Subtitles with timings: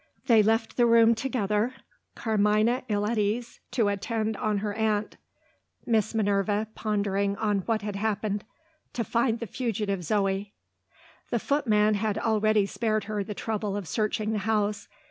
[0.25, 1.75] They left the room together
[2.15, 5.17] Carmina, ill at ease, to attend on her aunt;
[5.85, 8.43] Miss Minerva, pondering on what had happened,
[8.93, 10.25] to find the fugitive Zo.
[11.29, 14.87] The footman had already spared her the trouble of searching the house.